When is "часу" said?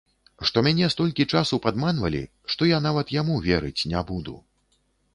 1.35-1.59